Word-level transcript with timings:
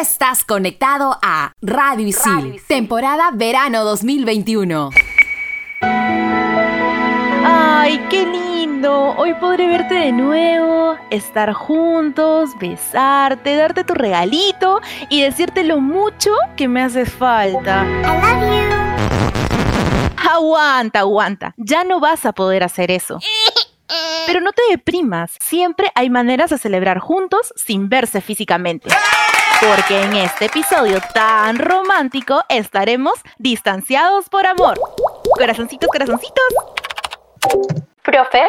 estás 0.00 0.44
conectado 0.44 1.18
a 1.20 1.52
Radio 1.60 2.06
Isil, 2.06 2.62
temporada 2.66 3.30
verano 3.34 3.84
2021. 3.84 4.88
¡Ay, 7.44 8.00
qué 8.08 8.24
lindo! 8.24 9.14
Hoy 9.18 9.34
podré 9.34 9.66
verte 9.66 9.92
de 9.94 10.12
nuevo, 10.12 10.96
estar 11.10 11.52
juntos, 11.52 12.58
besarte, 12.58 13.56
darte 13.56 13.84
tu 13.84 13.92
regalito 13.92 14.80
y 15.10 15.20
decirte 15.20 15.64
lo 15.64 15.80
mucho 15.80 16.30
que 16.56 16.66
me 16.66 16.80
hace 16.80 17.04
falta. 17.04 17.84
I 17.84 18.06
love 18.22 18.40
you. 18.56 20.30
Aguanta, 20.30 21.00
aguanta. 21.00 21.52
Ya 21.58 21.84
no 21.84 22.00
vas 22.00 22.24
a 22.24 22.32
poder 22.32 22.64
hacer 22.64 22.90
eso. 22.90 23.18
Pero 24.26 24.40
no 24.40 24.52
te 24.52 24.62
deprimas, 24.70 25.36
siempre 25.40 25.92
hay 25.94 26.08
maneras 26.08 26.48
de 26.48 26.56
celebrar 26.56 27.00
juntos 27.00 27.52
sin 27.56 27.90
verse 27.90 28.22
físicamente. 28.22 28.88
Porque 29.60 30.02
en 30.02 30.16
este 30.16 30.46
episodio 30.46 31.00
tan 31.12 31.58
romántico 31.58 32.42
estaremos 32.48 33.14
distanciados 33.38 34.30
por 34.30 34.46
amor. 34.46 34.80
Corazoncitos, 35.36 35.86
corazoncitos. 35.92 36.44
Profe, 38.02 38.42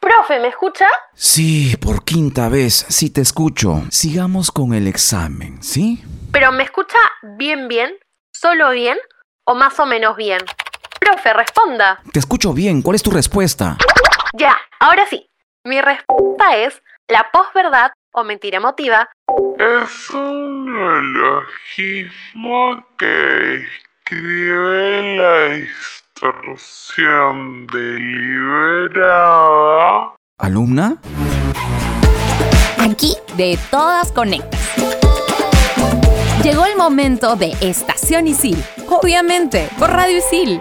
profe, 0.00 0.40
¿me 0.40 0.48
escucha? 0.48 0.86
Sí, 1.14 1.76
por 1.76 2.04
quinta 2.04 2.48
vez, 2.48 2.86
sí 2.88 3.10
te 3.10 3.20
escucho. 3.20 3.82
Sigamos 3.90 4.50
con 4.50 4.74
el 4.74 4.88
examen, 4.88 5.62
¿sí? 5.62 6.02
Pero 6.32 6.50
¿me 6.50 6.64
escucha 6.64 6.98
bien, 7.36 7.68
bien? 7.68 7.94
¿Solo 8.32 8.70
bien? 8.70 8.98
¿O 9.44 9.54
más 9.54 9.78
o 9.78 9.86
menos 9.86 10.16
bien? 10.16 10.40
Profe, 10.98 11.34
responda. 11.34 12.02
Te 12.12 12.18
escucho 12.18 12.52
bien, 12.52 12.82
¿cuál 12.82 12.96
es 12.96 13.02
tu 13.04 13.12
respuesta? 13.12 13.76
Ya, 14.34 14.56
ahora 14.80 15.06
sí. 15.08 15.30
Mi 15.64 15.80
respuesta 15.80 16.56
es 16.56 16.82
la 17.06 17.28
posverdad 17.32 17.92
o 18.12 18.24
mentira 18.24 18.58
emotiva. 18.58 19.08
Es 19.58 20.10
un 20.10 20.72
neologismo 20.72 22.84
que 22.98 23.64
escribe 24.04 25.16
la 25.16 25.48
distorsión 26.20 27.66
deliberada. 27.66 29.08
¿Alumna? 30.38 30.96
Aquí 32.78 33.16
de 33.36 33.58
todas 33.70 34.12
conectas. 34.12 34.58
Llegó 36.42 36.64
el 36.66 36.76
momento 36.76 37.36
de 37.36 37.54
Estación 37.60 38.26
Isil. 38.28 38.56
Obviamente, 38.88 39.68
por 39.78 39.90
Radio 39.90 40.18
Isil. 40.18 40.60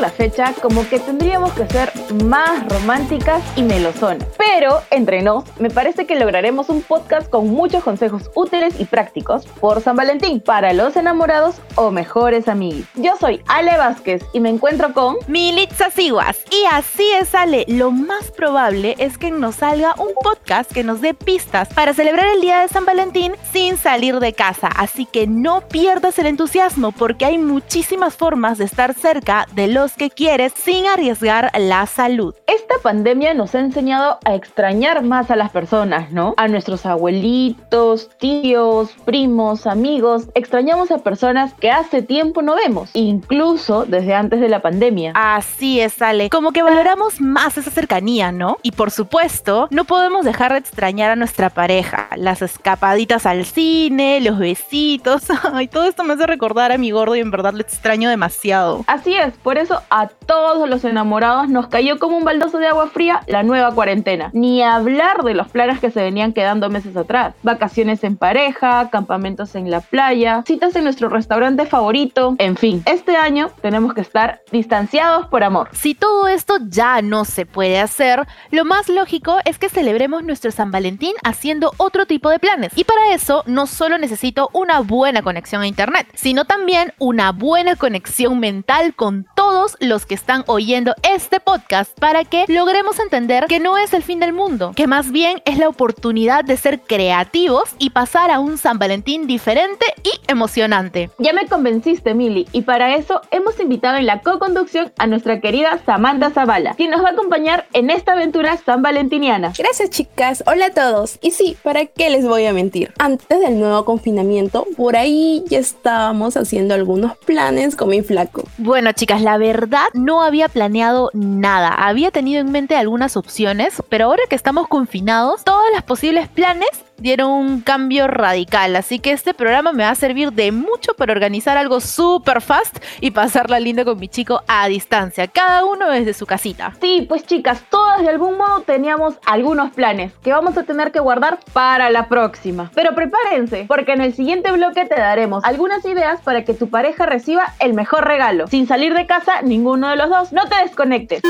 La 0.00 0.10
fecha 0.10 0.54
como 0.62 0.88
que 0.88 0.98
tendríamos 0.98 1.52
que 1.52 1.66
ser 1.66 1.92
más 2.24 2.66
románticas 2.68 3.42
y 3.56 3.62
melosonas. 3.62 4.26
Pero 4.38 4.80
entre 4.90 5.22
nos, 5.22 5.44
me 5.58 5.70
parece 5.70 6.06
que 6.06 6.18
lograremos 6.18 6.68
un 6.70 6.82
podcast 6.82 7.28
con 7.28 7.48
muchos 7.48 7.84
consejos 7.84 8.30
útiles 8.34 8.74
y 8.78 8.86
prácticos 8.86 9.46
por 9.46 9.82
San 9.82 9.96
Valentín 9.96 10.40
para 10.40 10.72
los 10.72 10.96
enamorados 10.96 11.56
o 11.74 11.90
mejores 11.90 12.48
amigos. 12.48 12.86
Yo 12.94 13.16
soy 13.18 13.42
Ale 13.46 13.76
Vázquez 13.76 14.24
y 14.32 14.40
me 14.40 14.48
encuentro 14.48 14.92
con 14.94 15.16
Militza 15.28 15.90
Siguas. 15.90 16.38
Y 16.50 16.64
así 16.72 17.10
es 17.12 17.34
Ale, 17.34 17.64
lo 17.68 17.90
más 17.90 18.30
probable 18.30 18.94
es 18.98 19.18
que 19.18 19.30
nos 19.30 19.56
salga 19.56 19.94
un 19.98 20.12
podcast 20.22 20.72
que 20.72 20.84
nos 20.84 21.00
dé 21.00 21.12
pistas 21.12 21.68
para 21.74 21.92
celebrar 21.92 22.26
el 22.34 22.40
día 22.40 22.60
de 22.60 22.68
San 22.68 22.86
Valentín 22.86 23.34
sin 23.52 23.76
salir 23.76 24.18
de 24.18 24.32
casa. 24.32 24.68
Así 24.68 25.04
que 25.04 25.26
no 25.26 25.60
pierdas 25.68 26.18
el 26.18 26.26
entusiasmo 26.26 26.92
porque 26.92 27.26
hay 27.26 27.38
muchísimas 27.38 28.16
formas 28.16 28.56
de 28.56 28.64
estar 28.64 28.94
cerca 28.94 29.46
de 29.52 29.68
los 29.68 29.89
que 29.96 30.10
quieres 30.10 30.52
sin 30.56 30.86
arriesgar 30.86 31.50
la 31.58 31.86
salud. 31.86 32.34
Esta 32.46 32.74
pandemia 32.82 33.34
nos 33.34 33.54
ha 33.54 33.60
enseñado 33.60 34.18
a 34.24 34.34
extrañar 34.34 35.02
más 35.02 35.30
a 35.30 35.36
las 35.36 35.50
personas, 35.50 36.10
¿no? 36.10 36.34
A 36.36 36.48
nuestros 36.48 36.86
abuelitos, 36.86 38.10
tíos, 38.18 38.90
primos, 39.04 39.66
amigos. 39.66 40.28
Extrañamos 40.34 40.90
a 40.90 40.98
personas 40.98 41.54
que 41.54 41.70
hace 41.70 42.02
tiempo 42.02 42.42
no 42.42 42.56
vemos, 42.56 42.90
incluso 42.94 43.84
desde 43.84 44.14
antes 44.14 44.40
de 44.40 44.48
la 44.48 44.62
pandemia. 44.62 45.12
Así 45.14 45.80
es, 45.80 46.00
Ale. 46.00 46.30
Como 46.30 46.52
que 46.52 46.62
valoramos 46.62 47.20
más 47.20 47.58
esa 47.58 47.70
cercanía, 47.70 48.32
¿no? 48.32 48.58
Y 48.62 48.72
por 48.72 48.90
supuesto, 48.90 49.68
no 49.70 49.84
podemos 49.84 50.24
dejar 50.24 50.52
de 50.52 50.58
extrañar 50.58 51.10
a 51.10 51.16
nuestra 51.16 51.50
pareja. 51.50 51.99
Las 52.20 52.42
escapaditas 52.42 53.24
al 53.24 53.46
cine, 53.46 54.20
los 54.20 54.38
besitos. 54.38 55.22
Ay, 55.54 55.68
todo 55.68 55.86
esto 55.86 56.04
me 56.04 56.12
hace 56.12 56.26
recordar 56.26 56.70
a 56.70 56.76
mi 56.76 56.90
gordo 56.90 57.16
y 57.16 57.20
en 57.20 57.30
verdad 57.30 57.54
le 57.54 57.62
extraño 57.62 58.10
demasiado. 58.10 58.84
Así 58.88 59.14
es, 59.14 59.32
por 59.38 59.56
eso 59.56 59.80
a 59.88 60.08
todos 60.08 60.68
los 60.68 60.84
enamorados 60.84 61.48
nos 61.48 61.68
cayó 61.68 61.98
como 61.98 62.18
un 62.18 62.24
baldoso 62.24 62.58
de 62.58 62.66
agua 62.66 62.88
fría 62.88 63.22
la 63.26 63.42
nueva 63.42 63.74
cuarentena. 63.74 64.28
Ni 64.34 64.62
hablar 64.62 65.22
de 65.24 65.32
los 65.32 65.48
planes 65.48 65.80
que 65.80 65.90
se 65.90 66.02
venían 66.02 66.34
quedando 66.34 66.68
meses 66.68 66.94
atrás. 66.94 67.34
Vacaciones 67.42 68.04
en 68.04 68.18
pareja, 68.18 68.90
campamentos 68.90 69.54
en 69.54 69.70
la 69.70 69.80
playa, 69.80 70.42
citas 70.46 70.76
en 70.76 70.84
nuestro 70.84 71.08
restaurante 71.08 71.64
favorito, 71.64 72.34
en 72.36 72.58
fin. 72.58 72.82
Este 72.84 73.16
año 73.16 73.50
tenemos 73.62 73.94
que 73.94 74.02
estar 74.02 74.42
distanciados 74.52 75.26
por 75.28 75.42
amor. 75.42 75.70
Si 75.72 75.94
todo 75.94 76.28
esto 76.28 76.58
ya 76.68 77.00
no 77.00 77.24
se 77.24 77.46
puede 77.46 77.80
hacer, 77.80 78.26
lo 78.50 78.66
más 78.66 78.90
lógico 78.90 79.38
es 79.46 79.58
que 79.58 79.70
celebremos 79.70 80.22
nuestro 80.22 80.50
San 80.50 80.70
Valentín 80.70 81.14
haciendo 81.24 81.72
otro 81.78 82.09
tipo 82.10 82.28
de 82.28 82.40
planes. 82.40 82.72
Y 82.74 82.82
para 82.82 83.14
eso 83.14 83.44
no 83.46 83.68
solo 83.68 83.96
necesito 83.96 84.50
una 84.52 84.80
buena 84.80 85.22
conexión 85.22 85.62
a 85.62 85.68
internet, 85.68 86.08
sino 86.12 86.44
también 86.44 86.92
una 86.98 87.30
buena 87.30 87.76
conexión 87.76 88.40
mental 88.40 88.94
con 88.96 89.28
todos 89.50 89.76
los 89.80 90.06
que 90.06 90.14
están 90.14 90.44
oyendo 90.46 90.94
este 91.02 91.40
podcast 91.40 91.98
para 91.98 92.22
que 92.22 92.44
logremos 92.46 93.00
entender 93.00 93.46
que 93.48 93.58
no 93.58 93.76
es 93.78 93.92
el 93.94 94.04
fin 94.04 94.20
del 94.20 94.32
mundo, 94.32 94.70
que 94.76 94.86
más 94.86 95.10
bien 95.10 95.42
es 95.44 95.58
la 95.58 95.68
oportunidad 95.68 96.44
de 96.44 96.56
ser 96.56 96.78
creativos 96.78 97.70
y 97.80 97.90
pasar 97.90 98.30
a 98.30 98.38
un 98.38 98.58
San 98.58 98.78
Valentín 98.78 99.26
diferente 99.26 99.86
y 100.04 100.30
emocionante. 100.30 101.10
Ya 101.18 101.32
me 101.32 101.48
convenciste, 101.48 102.14
Mili, 102.14 102.46
y 102.52 102.62
para 102.62 102.94
eso 102.94 103.22
hemos 103.32 103.58
invitado 103.58 103.96
en 103.96 104.06
la 104.06 104.20
co-conducción 104.20 104.92
a 104.98 105.08
nuestra 105.08 105.40
querida 105.40 105.80
Samantha 105.84 106.30
Zavala, 106.30 106.74
quien 106.74 106.90
nos 106.90 107.02
va 107.02 107.08
a 107.08 107.12
acompañar 107.12 107.66
en 107.72 107.90
esta 107.90 108.12
aventura 108.12 108.56
san 108.56 108.82
valentiniana. 108.82 109.52
Gracias, 109.58 109.90
chicas. 109.90 110.44
Hola 110.46 110.66
a 110.66 110.70
todos. 110.70 111.18
Y 111.22 111.32
sí, 111.32 111.56
¿para 111.64 111.86
qué 111.86 112.08
les 112.10 112.24
voy 112.24 112.46
a 112.46 112.52
mentir? 112.52 112.94
Antes 113.00 113.40
del 113.40 113.58
nuevo 113.58 113.84
confinamiento, 113.84 114.64
por 114.76 114.94
ahí 114.94 115.42
ya 115.48 115.58
estábamos 115.58 116.36
haciendo 116.36 116.74
algunos 116.74 117.16
planes 117.16 117.74
con 117.74 117.88
mi 117.88 118.02
flaco. 118.02 118.44
Bueno, 118.56 118.92
chicas, 118.92 119.22
la 119.22 119.39
verdad 119.40 119.86
no 119.94 120.22
había 120.22 120.48
planeado 120.48 121.10
nada. 121.12 121.70
Había 121.70 122.12
tenido 122.12 122.40
en 122.40 122.52
mente 122.52 122.76
algunas 122.76 123.16
opciones, 123.16 123.82
pero 123.88 124.04
ahora 124.04 124.22
que 124.28 124.36
estamos 124.36 124.68
confinados, 124.68 125.42
todos 125.42 125.64
los 125.74 125.82
posibles 125.82 126.28
planes 126.28 126.68
dieron 127.00 127.30
un 127.30 127.60
cambio 127.60 128.06
radical. 128.06 128.76
Así 128.76 128.98
que 128.98 129.12
este 129.12 129.34
programa 129.34 129.72
me 129.72 129.84
va 129.84 129.90
a 129.90 129.94
servir 129.94 130.32
de 130.32 130.52
mucho 130.52 130.94
para 130.94 131.12
organizar 131.12 131.56
algo 131.56 131.80
súper 131.80 132.40
fast 132.40 132.78
y 133.00 133.10
pasarla 133.10 133.58
linda 133.58 133.84
con 133.84 133.98
mi 133.98 134.08
chico 134.08 134.42
a 134.46 134.68
distancia, 134.68 135.26
cada 135.26 135.64
uno 135.64 135.90
desde 135.90 136.14
su 136.14 136.26
casita. 136.26 136.74
Sí, 136.80 137.06
pues 137.08 137.26
chicas, 137.26 137.62
todas 137.70 138.02
de 138.02 138.08
algún 138.08 138.36
modo 138.36 138.60
teníamos 138.60 139.14
algunos 139.26 139.72
planes 139.72 140.12
que 140.22 140.32
vamos 140.32 140.56
a 140.56 140.64
tener 140.64 140.92
que 140.92 141.00
guardar 141.00 141.40
para 141.52 141.90
la 141.90 142.08
próxima. 142.08 142.70
Pero 142.74 142.94
prepárense, 142.94 143.64
porque 143.66 143.92
en 143.92 144.02
el 144.02 144.14
siguiente 144.14 144.52
bloque 144.52 144.84
te 144.84 144.96
daremos 144.96 145.44
algunas 145.44 145.84
ideas 145.84 146.20
para 146.20 146.44
que 146.44 146.54
tu 146.54 146.68
pareja 146.68 147.06
reciba 147.06 147.54
el 147.58 147.74
mejor 147.74 148.06
regalo. 148.06 148.46
Sin 148.46 148.66
salir 148.66 148.94
de 148.94 149.06
casa, 149.06 149.29
ninguno 149.42 149.88
de 149.88 149.96
los 149.96 150.08
dos. 150.08 150.32
No 150.32 150.48
te 150.48 150.56
desconectes. 150.56 151.22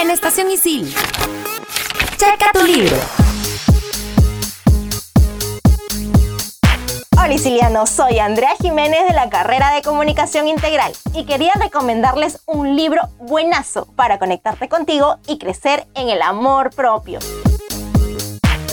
En 0.00 0.10
Estación 0.10 0.50
Isil. 0.50 0.92
Checa 2.16 2.52
tu 2.52 2.64
libro. 2.64 2.96
Hola 7.24 7.34
Siciliano, 7.34 7.86
soy 7.86 8.18
Andrea 8.18 8.50
Jiménez 8.60 9.06
de 9.06 9.14
la 9.14 9.30
carrera 9.30 9.72
de 9.72 9.82
Comunicación 9.82 10.48
Integral 10.48 10.92
y 11.14 11.24
quería 11.24 11.52
recomendarles 11.54 12.42
un 12.46 12.74
libro 12.74 13.02
buenazo 13.20 13.86
para 13.94 14.18
conectarte 14.18 14.68
contigo 14.68 15.18
y 15.28 15.38
crecer 15.38 15.86
en 15.94 16.08
el 16.08 16.20
amor 16.20 16.70
propio. 16.74 17.20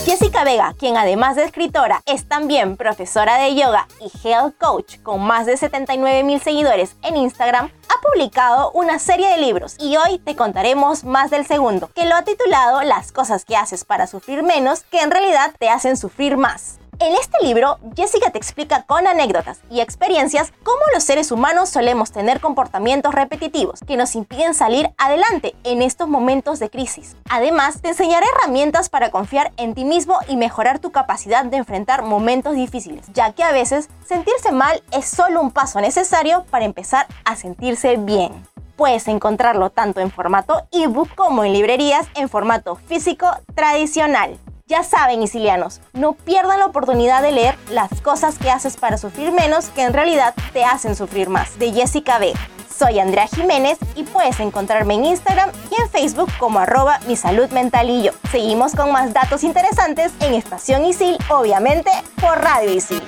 Jessica 0.04 0.44
Vega, 0.44 0.74
quien 0.78 0.96
además 0.96 1.36
de 1.36 1.44
escritora 1.44 2.02
es 2.06 2.26
también 2.26 2.78
profesora 2.78 3.36
de 3.36 3.54
yoga 3.54 3.86
y 4.00 4.28
health 4.28 4.54
coach 4.58 4.98
con 5.02 5.20
más 5.20 5.44
de 5.44 5.56
79 5.58 6.24
mil 6.24 6.40
seguidores 6.40 6.96
en 7.02 7.16
Instagram, 7.16 7.70
ha 7.88 8.00
publicado 8.00 8.70
una 8.72 8.98
serie 8.98 9.28
de 9.28 9.38
libros 9.38 9.76
y 9.78 9.96
hoy 9.98 10.18
te 10.18 10.36
contaremos 10.36 11.04
más 11.04 11.30
del 11.30 11.46
segundo, 11.46 11.90
que 11.94 12.06
lo 12.06 12.16
ha 12.16 12.22
titulado 12.22 12.82
Las 12.82 13.12
cosas 13.12 13.44
que 13.44 13.56
haces 13.56 13.84
para 13.84 14.06
sufrir 14.06 14.42
menos 14.42 14.80
que 14.84 15.00
en 15.00 15.10
realidad 15.10 15.52
te 15.58 15.68
hacen 15.68 15.98
sufrir 15.98 16.38
más. 16.38 16.78
En 17.02 17.14
este 17.14 17.42
libro, 17.42 17.78
Jessica 17.96 18.28
te 18.28 18.36
explica 18.36 18.82
con 18.82 19.06
anécdotas 19.06 19.60
y 19.70 19.80
experiencias 19.80 20.52
cómo 20.62 20.80
los 20.92 21.02
seres 21.02 21.32
humanos 21.32 21.70
solemos 21.70 22.12
tener 22.12 22.40
comportamientos 22.40 23.14
repetitivos 23.14 23.80
que 23.80 23.96
nos 23.96 24.14
impiden 24.14 24.52
salir 24.52 24.90
adelante 24.98 25.54
en 25.64 25.80
estos 25.80 26.08
momentos 26.08 26.58
de 26.58 26.68
crisis. 26.68 27.16
Además, 27.30 27.80
te 27.80 27.88
enseñará 27.88 28.26
herramientas 28.36 28.90
para 28.90 29.10
confiar 29.10 29.50
en 29.56 29.74
ti 29.74 29.86
mismo 29.86 30.18
y 30.28 30.36
mejorar 30.36 30.78
tu 30.78 30.92
capacidad 30.92 31.46
de 31.46 31.56
enfrentar 31.56 32.02
momentos 32.02 32.54
difíciles, 32.54 33.06
ya 33.14 33.32
que 33.32 33.44
a 33.44 33.52
veces 33.52 33.88
sentirse 34.06 34.52
mal 34.52 34.82
es 34.92 35.06
solo 35.06 35.40
un 35.40 35.52
paso 35.52 35.80
necesario 35.80 36.44
para 36.50 36.66
empezar 36.66 37.06
a 37.24 37.34
sentirse 37.34 37.96
bien. 37.96 38.46
Puedes 38.76 39.08
encontrarlo 39.08 39.70
tanto 39.70 40.00
en 40.00 40.10
formato 40.10 40.66
ebook 40.70 41.14
como 41.14 41.44
en 41.44 41.54
librerías 41.54 42.06
en 42.14 42.28
formato 42.28 42.76
físico 42.76 43.26
tradicional. 43.54 44.38
Ya 44.70 44.84
saben, 44.84 45.20
isilianos, 45.20 45.80
no 45.94 46.12
pierdan 46.12 46.60
la 46.60 46.66
oportunidad 46.66 47.22
de 47.22 47.32
leer 47.32 47.56
Las 47.72 48.00
cosas 48.02 48.38
que 48.38 48.52
haces 48.52 48.76
para 48.76 48.98
sufrir 48.98 49.32
menos 49.32 49.66
que 49.70 49.82
en 49.82 49.92
realidad 49.92 50.32
te 50.52 50.64
hacen 50.64 50.94
sufrir 50.94 51.28
más, 51.28 51.58
de 51.58 51.72
Jessica 51.72 52.20
B. 52.20 52.32
Soy 52.72 53.00
Andrea 53.00 53.26
Jiménez 53.26 53.78
y 53.96 54.04
puedes 54.04 54.38
encontrarme 54.38 54.94
en 54.94 55.06
Instagram 55.06 55.50
y 55.72 55.82
en 55.82 55.90
Facebook 55.90 56.30
como 56.38 56.60
arroba 56.60 57.00
mi 57.08 57.16
salud 57.16 57.50
mental 57.50 57.90
y 57.90 58.04
yo. 58.04 58.12
Seguimos 58.30 58.76
con 58.76 58.92
más 58.92 59.12
datos 59.12 59.42
interesantes 59.42 60.12
en 60.20 60.34
Estación 60.34 60.84
Isil, 60.84 61.18
obviamente 61.28 61.90
por 62.20 62.38
Radio 62.40 62.72
Isil. 62.72 63.02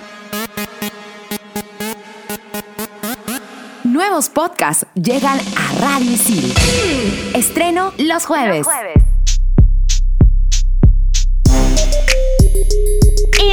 Nuevos 3.85 4.29
podcasts 4.31 4.85
llegan 4.95 5.39
a 5.39 5.81
Radio 5.81 6.11
Isil. 6.11 6.53
Estreno 7.37 7.93
los 7.99 8.27
jueves. 8.27 8.67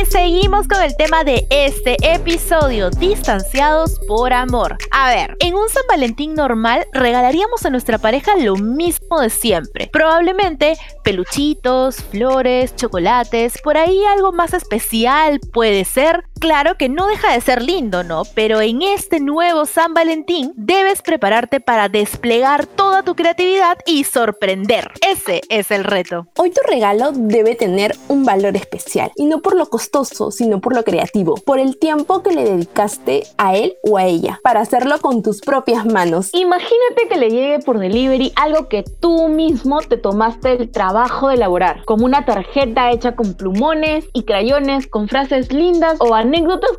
Seguimos 0.08 0.68
con 0.68 0.82
el 0.82 0.96
tema 0.96 1.24
de 1.24 1.46
este 1.50 1.98
episodio, 2.02 2.90
distanciados 2.90 4.00
por 4.08 4.34
amor. 4.34 4.78
A 4.92 5.10
ver, 5.10 5.36
en 5.40 5.56
un 5.56 5.70
San 5.70 5.84
Valentín 5.88 6.34
normal 6.34 6.86
regalaríamos 6.94 7.66
a 7.66 7.70
nuestra 7.70 7.98
pareja 7.98 8.36
lo 8.38 8.56
mismo 8.56 9.20
de 9.20 9.30
siempre. 9.30 9.90
Probablemente 9.92 10.78
peluchitos, 11.04 11.98
flores, 11.98 12.76
chocolates, 12.76 13.60
por 13.62 13.78
ahí 13.78 14.04
algo 14.06 14.32
más 14.32 14.54
especial 14.54 15.40
puede 15.52 15.86
ser. 15.86 16.24
Claro 16.40 16.76
que 16.76 16.88
no 16.88 17.08
deja 17.08 17.34
de 17.34 17.42
ser 17.42 17.62
lindo, 17.62 18.04
¿no? 18.04 18.24
Pero 18.34 18.62
en 18.62 18.82
este 18.82 19.20
nuevo 19.20 19.66
San 19.66 19.94
Valentín 19.94 20.54
debes 20.56 21.02
prepararte 21.02 21.60
para 21.60 21.90
desplegar 21.90 22.66
toda 22.66 23.04
tu 23.04 23.14
creatividad 23.14 23.78
y 23.86 24.06
sorprender. 24.06 24.90
Ese 25.06 25.42
es 25.50 25.70
el 25.70 25.84
reto. 25.84 26.28
Hoy 26.38 26.52
tu 26.52 26.62
regalo 26.66 27.12
debe 27.12 27.56
tener 27.56 27.94
un 28.08 28.24
valor 28.24 28.56
especial 28.56 29.12
y 29.18 29.26
no 29.26 29.42
por 29.42 29.58
lo 29.58 29.66
costoso, 29.66 30.32
sino 30.32 30.62
por 30.62 30.74
lo 30.74 30.86
creativo, 30.86 31.36
por 31.36 31.60
el 31.60 31.78
tiempo 31.78 32.24
que 32.24 32.32
le 32.32 32.46
dedicaste 32.46 33.24
a 33.38 33.58
él 33.58 33.74
o 33.84 33.98
a 33.98 34.06
ella 34.06 34.40
para 34.42 34.62
hacerlo 34.62 34.98
con 35.02 35.22
tus 35.22 35.42
propias 35.42 35.86
manos. 35.86 36.30
Imagínate 36.34 37.10
que 37.10 37.18
le 37.18 37.32
llegue 37.32 37.60
por 37.60 37.80
delivery 37.80 38.32
algo 38.38 38.70
que 38.70 38.86
tú 39.02 39.28
mismo 39.28 39.82
te 39.82 39.98
tomaste 39.98 40.54
el 40.54 40.72
trabajo 40.72 41.28
de 41.28 41.36
elaborar, 41.36 41.84
como 41.84 42.06
una 42.06 42.24
tarjeta 42.24 42.92
hecha 42.92 43.18
con 43.18 43.34
plumones 43.34 44.06
y 44.14 44.24
crayones, 44.24 44.88
con 44.88 45.10
frases 45.10 45.52
lindas 45.52 45.98
o 46.00 46.16
anécdotas 46.16 46.29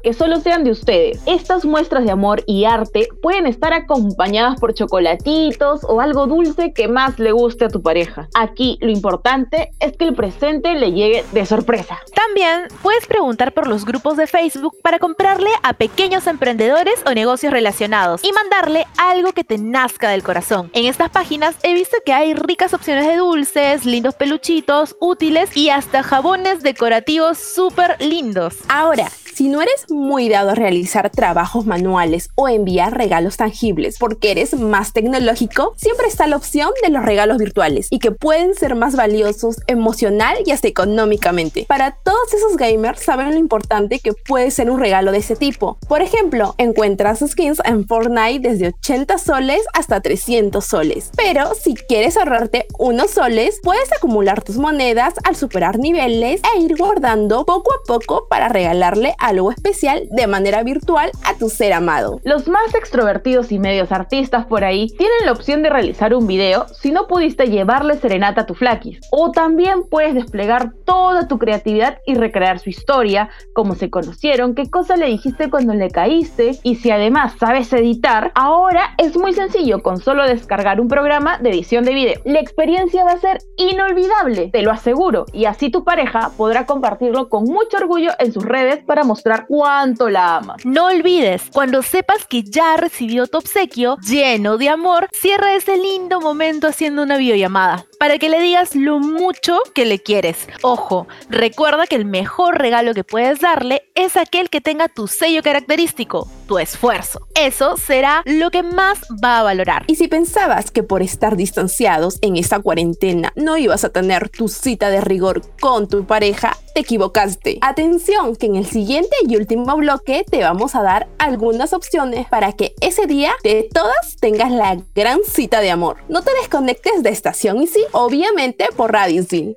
que 0.02 0.14
solo 0.14 0.40
sean 0.40 0.64
de 0.64 0.70
ustedes. 0.70 1.20
Estas 1.26 1.64
muestras 1.64 2.04
de 2.04 2.10
amor 2.10 2.42
y 2.46 2.64
arte 2.64 3.08
pueden 3.22 3.46
estar 3.46 3.72
acompañadas 3.72 4.58
por 4.60 4.74
chocolatitos 4.74 5.84
o 5.84 6.00
algo 6.00 6.26
dulce 6.26 6.72
que 6.72 6.88
más 6.88 7.18
le 7.18 7.32
guste 7.32 7.66
a 7.66 7.68
tu 7.68 7.82
pareja. 7.82 8.28
Aquí 8.34 8.78
lo 8.80 8.90
importante 8.90 9.70
es 9.80 9.96
que 9.96 10.04
el 10.04 10.14
presente 10.14 10.74
le 10.74 10.92
llegue 10.92 11.24
de 11.32 11.46
sorpresa. 11.46 11.98
También 12.14 12.68
puedes 12.82 13.06
preguntar 13.06 13.52
por 13.52 13.66
los 13.66 13.84
grupos 13.84 14.16
de 14.16 14.26
Facebook 14.26 14.76
para 14.82 14.98
comprarle 14.98 15.50
a 15.62 15.74
pequeños 15.74 16.26
emprendedores 16.26 17.02
o 17.06 17.10
negocios 17.12 17.52
relacionados 17.52 18.22
y 18.24 18.32
mandarle 18.32 18.86
algo 18.98 19.32
que 19.32 19.44
te 19.44 19.58
nazca 19.58 20.10
del 20.10 20.22
corazón. 20.22 20.70
En 20.74 20.86
estas 20.86 21.10
páginas 21.10 21.56
he 21.62 21.74
visto 21.74 21.96
que 22.04 22.12
hay 22.12 22.34
ricas 22.34 22.74
opciones 22.74 23.06
de 23.06 23.16
dulces, 23.16 23.84
lindos 23.84 24.14
peluchitos, 24.14 24.96
útiles 25.00 25.56
y 25.56 25.70
hasta 25.70 26.02
jabones 26.02 26.62
decorativos 26.62 27.38
súper 27.38 27.96
lindos. 28.00 28.56
Ahora, 28.68 29.08
si 29.40 29.48
no 29.48 29.62
eres 29.62 29.86
muy 29.88 30.28
dado 30.28 30.50
a 30.50 30.54
realizar 30.54 31.08
trabajos 31.08 31.64
manuales 31.64 32.28
o 32.34 32.46
enviar 32.46 32.94
regalos 32.94 33.38
tangibles 33.38 33.96
porque 33.98 34.32
eres 34.32 34.52
más 34.52 34.92
tecnológico, 34.92 35.72
siempre 35.78 36.08
está 36.08 36.26
la 36.26 36.36
opción 36.36 36.68
de 36.82 36.90
los 36.90 37.02
regalos 37.02 37.38
virtuales 37.38 37.86
y 37.88 38.00
que 38.00 38.10
pueden 38.10 38.54
ser 38.54 38.74
más 38.74 38.96
valiosos 38.96 39.56
emocional 39.66 40.36
y 40.44 40.50
hasta 40.50 40.68
económicamente. 40.68 41.64
Para 41.66 41.92
todos 41.92 42.34
esos 42.34 42.58
gamers 42.58 43.00
saben 43.00 43.30
lo 43.30 43.38
importante 43.38 44.00
que 44.00 44.12
puede 44.12 44.50
ser 44.50 44.70
un 44.70 44.78
regalo 44.78 45.10
de 45.10 45.20
ese 45.20 45.36
tipo. 45.36 45.78
Por 45.88 46.02
ejemplo, 46.02 46.54
encuentras 46.58 47.20
skins 47.26 47.62
en 47.64 47.86
Fortnite 47.86 48.46
desde 48.46 48.74
80 48.78 49.16
soles 49.16 49.62
hasta 49.72 50.02
300 50.02 50.62
soles. 50.62 51.12
Pero 51.16 51.54
si 51.54 51.72
quieres 51.76 52.18
ahorrarte 52.18 52.66
unos 52.78 53.12
soles, 53.12 53.58
puedes 53.62 53.90
acumular 53.90 54.42
tus 54.42 54.58
monedas 54.58 55.14
al 55.24 55.34
superar 55.34 55.78
niveles 55.78 56.42
e 56.54 56.60
ir 56.60 56.76
guardando 56.76 57.46
poco 57.46 57.72
a 57.72 57.78
poco 57.86 58.28
para 58.28 58.50
regalarle 58.50 59.14
a 59.18 59.29
algo 59.30 59.52
especial 59.52 60.08
de 60.10 60.26
manera 60.26 60.62
virtual 60.64 61.10
a 61.24 61.34
tu 61.34 61.48
ser 61.48 61.72
amado. 61.72 62.20
Los 62.24 62.48
más 62.48 62.74
extrovertidos 62.74 63.52
y 63.52 63.58
medios 63.60 63.92
artistas 63.92 64.44
por 64.46 64.64
ahí 64.64 64.88
tienen 64.88 65.24
la 65.24 65.32
opción 65.32 65.62
de 65.62 65.70
realizar 65.70 66.14
un 66.14 66.26
video 66.26 66.66
si 66.68 66.90
no 66.90 67.06
pudiste 67.06 67.46
llevarle 67.46 67.96
serenata 67.96 68.42
a 68.42 68.46
tu 68.46 68.54
flaquis. 68.54 68.98
O 69.12 69.30
también 69.30 69.84
puedes 69.88 70.14
desplegar 70.14 70.72
toda 70.84 71.28
tu 71.28 71.38
creatividad 71.38 71.98
y 72.06 72.14
recrear 72.14 72.58
su 72.58 72.70
historia, 72.70 73.30
cómo 73.52 73.76
se 73.76 73.88
conocieron, 73.88 74.54
qué 74.56 74.68
cosa 74.68 74.96
le 74.96 75.06
dijiste 75.06 75.48
cuando 75.48 75.74
le 75.74 75.90
caíste 75.90 76.58
y 76.64 76.76
si 76.76 76.90
además 76.90 77.34
sabes 77.38 77.72
editar, 77.72 78.32
ahora 78.34 78.94
es 78.98 79.16
muy 79.16 79.32
sencillo 79.32 79.82
con 79.82 80.00
solo 80.00 80.26
descargar 80.26 80.80
un 80.80 80.88
programa 80.88 81.38
de 81.38 81.50
edición 81.50 81.84
de 81.84 81.94
video. 81.94 82.20
La 82.24 82.40
experiencia 82.40 83.04
va 83.04 83.12
a 83.12 83.20
ser 83.20 83.38
inolvidable, 83.56 84.50
te 84.52 84.62
lo 84.62 84.72
aseguro, 84.72 85.26
y 85.32 85.44
así 85.44 85.70
tu 85.70 85.84
pareja 85.84 86.32
podrá 86.36 86.66
compartirlo 86.66 87.28
con 87.28 87.44
mucho 87.44 87.76
orgullo 87.76 88.10
en 88.18 88.32
sus 88.32 88.44
redes 88.44 88.82
para 88.84 89.04
mostrar 89.04 89.19
cuánto 89.46 90.08
la 90.08 90.36
amas. 90.36 90.64
No 90.64 90.86
olvides, 90.86 91.42
cuando 91.52 91.82
sepas 91.82 92.26
que 92.26 92.42
ya 92.42 92.76
recibió 92.76 93.26
tu 93.26 93.38
obsequio 93.38 93.96
lleno 93.98 94.58
de 94.58 94.68
amor, 94.68 95.08
cierra 95.12 95.54
ese 95.54 95.76
lindo 95.76 96.20
momento 96.20 96.68
haciendo 96.68 97.02
una 97.02 97.16
videollamada 97.16 97.86
para 97.98 98.18
que 98.18 98.30
le 98.30 98.40
digas 98.40 98.74
lo 98.74 98.98
mucho 98.98 99.58
que 99.74 99.84
le 99.84 99.98
quieres. 99.98 100.48
Ojo, 100.62 101.06
recuerda 101.28 101.86
que 101.86 101.96
el 101.96 102.06
mejor 102.06 102.58
regalo 102.58 102.94
que 102.94 103.04
puedes 103.04 103.40
darle 103.40 103.82
es 103.94 104.16
aquel 104.16 104.48
que 104.48 104.62
tenga 104.62 104.88
tu 104.88 105.06
sello 105.06 105.42
característico, 105.42 106.26
tu 106.48 106.58
esfuerzo. 106.58 107.28
Eso 107.34 107.76
será 107.76 108.22
lo 108.24 108.50
que 108.50 108.62
más 108.62 109.00
va 109.22 109.40
a 109.40 109.42
valorar. 109.42 109.84
Y 109.86 109.96
si 109.96 110.08
pensabas 110.08 110.70
que 110.70 110.82
por 110.82 111.02
estar 111.02 111.36
distanciados 111.36 112.18
en 112.22 112.36
esta 112.36 112.60
cuarentena 112.60 113.32
no 113.36 113.58
ibas 113.58 113.84
a 113.84 113.90
tener 113.90 114.30
tu 114.30 114.48
cita 114.48 114.88
de 114.88 115.02
rigor 115.02 115.42
con 115.60 115.86
tu 115.86 116.06
pareja, 116.06 116.56
te 116.74 116.80
equivocaste. 116.80 117.58
Atención, 117.60 118.36
que 118.36 118.46
en 118.46 118.56
el 118.56 118.66
siguiente 118.66 118.99
y 119.26 119.36
último 119.36 119.76
bloque 119.76 120.24
te 120.28 120.42
vamos 120.42 120.74
a 120.74 120.82
dar 120.82 121.08
algunas 121.18 121.72
opciones 121.72 122.26
para 122.28 122.52
que 122.52 122.74
ese 122.80 123.06
día 123.06 123.32
de 123.42 123.68
todas 123.72 124.16
tengas 124.20 124.50
la 124.50 124.78
gran 124.94 125.20
cita 125.24 125.60
de 125.60 125.70
amor. 125.70 125.98
No 126.08 126.22
te 126.22 126.32
desconectes 126.40 127.02
de 127.02 127.10
Estación 127.10 127.62
y 127.62 127.68
obviamente 127.92 128.68
por 128.76 128.92
Radio 128.92 129.22
Isil. 129.22 129.56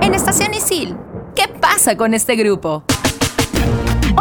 En 0.00 0.14
Estación 0.14 0.54
Isil, 0.54 0.96
¿qué 1.34 1.48
pasa 1.48 1.96
con 1.96 2.14
este 2.14 2.36
grupo? 2.36 2.84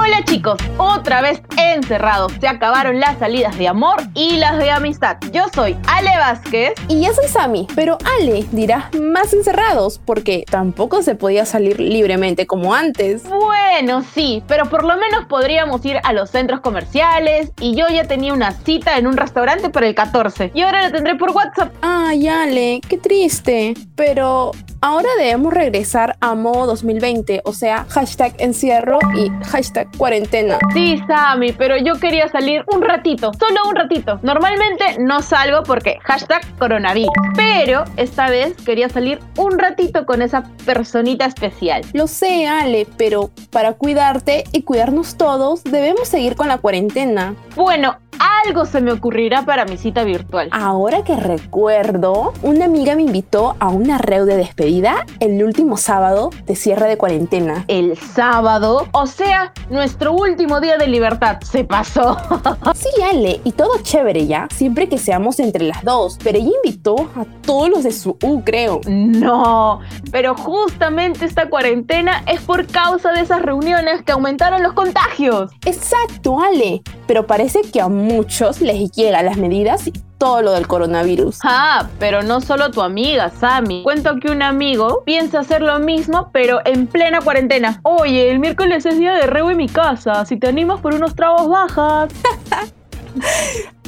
Hola 0.06 0.24
chicos, 0.24 0.60
otra 0.78 1.22
vez 1.22 1.42
encerrados. 1.58 2.32
Se 2.40 2.48
acabaron 2.48 3.00
las 3.00 3.18
salidas 3.18 3.58
de 3.58 3.68
amor 3.68 4.04
y 4.14 4.38
las 4.38 4.60
de 4.60 4.70
amistad. 4.70 5.18
Yo 5.32 5.46
soy 5.52 5.76
Ale 5.88 6.16
Vázquez. 6.16 6.74
Y 6.88 7.04
yo 7.04 7.12
soy 7.12 7.28
Sami, 7.28 7.66
pero 7.74 7.98
Ale 8.20 8.46
dirás 8.52 8.94
más 8.94 9.34
encerrados 9.34 10.00
porque 10.06 10.46
tampoco 10.48 11.02
se 11.02 11.16
podía 11.16 11.44
salir 11.46 11.80
libremente 11.80 12.46
como 12.46 12.76
antes. 12.76 13.24
Bueno, 13.28 14.04
sí, 14.04 14.44
pero 14.48 14.66
por 14.70 14.84
lo 14.84 14.96
menos 14.96 15.26
podríamos 15.26 15.84
ir 15.86 15.98
a 16.04 16.14
los 16.14 16.30
centros 16.30 16.60
comerciales 16.60 17.52
y 17.60 17.76
yo 17.76 17.88
ya 17.88 18.04
tenía 18.04 18.32
una 18.32 18.52
cita 18.52 19.00
en 19.00 19.08
un 19.08 19.18
restaurante 19.18 19.72
para 19.72 19.88
el 19.88 19.96
14 19.96 20.52
y 20.54 20.62
ahora 20.62 20.84
la 20.84 20.92
tendré 20.92 21.16
por 21.16 21.32
WhatsApp. 21.32 21.74
Ay, 21.82 22.28
Ale, 22.28 22.80
qué 22.88 23.00
triste. 23.00 23.74
Pero 23.96 24.52
ahora 24.86 25.10
debemos 25.18 25.52
regresar 25.52 26.16
a 26.22 26.36
modo 26.36 26.68
2020, 26.68 27.42
o 27.44 27.54
sea, 27.54 27.88
hashtag 27.90 28.36
encierro 28.38 29.00
y 29.16 29.32
hashtag 29.48 29.88
cuarentena. 29.98 30.60
Sí, 30.74 31.02
Sammy, 31.08 31.54
pero 31.54 31.76
yo 31.78 32.00
quería 32.00 32.28
salir 32.28 32.64
un 32.72 32.84
ratito, 32.84 33.32
solo 33.34 33.68
un 33.68 33.76
ratito. 33.76 34.20
Normalmente 34.22 34.98
no 35.00 35.24
salgo 35.24 35.64
porque 35.64 35.98
hashtag 36.04 36.42
coronavirus, 36.60 37.10
pero 37.36 37.84
esta 37.98 38.30
vez 38.30 38.54
quería 38.64 38.88
salir 38.88 39.20
un 39.38 39.58
ratito 39.58 40.06
con 40.06 40.22
esa 40.22 40.44
personita 40.66 41.26
especial. 41.26 41.82
Lo 41.94 42.06
sé, 42.06 42.48
Ale, 42.48 42.86
pero 42.96 43.32
para 43.50 43.74
cuidarte 43.74 44.44
y 44.52 44.62
cuidarnos 44.62 45.18
todos, 45.18 45.64
debemos 45.64 46.08
seguir 46.08 46.36
con 46.36 46.48
la 46.48 46.60
cuarentena. 46.60 47.34
Bueno, 47.56 47.98
algo 48.46 48.66
se 48.66 48.82
me 48.82 48.92
ocurrirá 48.92 49.44
para 49.46 49.66
mi 49.66 49.78
cita 49.78 50.04
virtual. 50.04 50.50
Ahora 50.52 51.04
que 51.04 51.16
recuerdo, 51.16 52.34
una 52.44 52.66
amiga 52.66 52.96
me 52.96 53.02
invitó 53.02 53.56
a 53.60 53.70
una 53.70 53.98
reu 53.98 54.26
de 54.26 54.38
despedida 54.38 54.75
el 55.20 55.42
último 55.42 55.78
sábado 55.78 56.32
de 56.46 56.56
cierre 56.56 56.88
de 56.88 56.98
cuarentena. 56.98 57.64
El 57.68 57.98
sábado, 57.98 58.88
o 58.92 59.08
sea, 59.08 59.54
nuestro 59.70 60.12
último 60.12 60.60
día 60.60 60.78
de 60.78 60.88
libertad, 60.88 61.40
se 61.42 61.64
pasó. 61.64 62.18
sí, 62.76 62.90
Ale, 63.02 63.40
y 63.46 63.54
todo 63.54 63.80
chévere 63.82 64.28
ya, 64.28 64.48
siempre 64.54 64.90
que 64.90 64.98
seamos 64.98 65.40
entre 65.40 65.64
las 65.64 65.84
dos, 65.84 66.18
pero 66.22 66.38
ella 66.38 66.50
invitó 66.64 66.96
a 67.16 67.26
todos 67.46 67.70
los 67.70 67.84
de 67.84 67.92
su 67.92 68.18
U, 68.22 68.44
creo. 68.44 68.82
No, 68.86 69.80
pero 70.12 70.36
justamente 70.36 71.24
esta 71.24 71.50
cuarentena 71.50 72.24
es 72.28 72.42
por 72.42 72.68
causa 72.68 73.14
de 73.14 73.22
esas 73.22 73.42
reuniones 73.42 74.04
que 74.04 74.12
aumentaron 74.12 74.62
los 74.62 74.74
contagios. 74.74 75.52
Exacto, 75.66 76.42
Ale, 76.42 76.82
pero 77.08 77.26
parece 77.26 77.62
que 77.62 77.80
a 77.80 77.88
muchos 77.88 78.60
les 78.60 78.92
llega 78.92 79.24
las 79.24 79.38
medidas 79.38 79.90
todo 80.26 80.42
lo 80.42 80.54
del 80.54 80.66
coronavirus. 80.66 81.38
Ah, 81.44 81.88
pero 82.00 82.24
no 82.24 82.42
solo 82.42 82.72
tu 82.72 82.82
amiga, 82.82 83.30
Sammy. 83.30 83.84
Cuento 83.84 84.20
que 84.20 84.32
un 84.32 84.42
amigo 84.42 85.04
piensa 85.06 85.42
hacer 85.42 85.62
lo 85.62 85.78
mismo, 85.78 86.32
pero 86.34 86.62
en 86.66 86.88
plena 86.88 87.22
cuarentena. 87.22 87.80
Oye, 87.84 88.32
el 88.32 88.40
miércoles 88.40 88.88
es 88.88 88.98
día 88.98 89.14
de 89.14 89.28
reo 89.28 89.52
en 89.52 89.58
mi 89.58 89.70
casa. 89.70 90.26
Si 90.26 90.38
te 90.38 90.48
animas 90.48 90.82
por 90.82 90.96
unos 90.96 91.16
tragos 91.16 91.48
bajas. 91.48 92.10